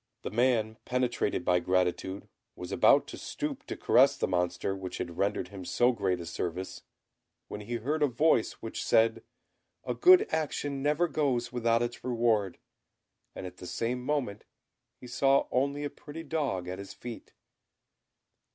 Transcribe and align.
The 0.23 0.31
man, 0.31 0.77
penetrated 0.83 1.45
by 1.45 1.59
gratitude, 1.59 2.27
was 2.55 2.71
about 2.71 3.05
to 3.09 3.19
stoop 3.19 3.67
to 3.67 3.77
caress 3.77 4.17
the 4.17 4.27
Monster 4.27 4.75
which 4.75 4.97
had 4.97 5.15
rendered 5.19 5.49
him 5.49 5.63
so 5.63 5.91
great 5.91 6.19
a 6.19 6.25
service, 6.25 6.81
when 7.49 7.61
he 7.61 7.75
heard 7.75 8.01
a 8.01 8.07
voice 8.07 8.53
which 8.63 8.83
said, 8.83 9.21
"A 9.83 9.93
good 9.93 10.27
action 10.33 10.81
never 10.81 11.07
goes 11.07 11.51
without 11.51 11.83
its 11.83 12.03
reward," 12.03 12.57
and 13.35 13.45
at 13.45 13.57
the 13.57 13.67
same 13.67 14.03
moment 14.03 14.43
he 14.99 15.05
saw 15.05 15.45
only 15.51 15.83
a 15.83 15.89
pretty 15.91 16.23
dog 16.23 16.67
at 16.67 16.79
his 16.79 16.95
feet. 16.95 17.33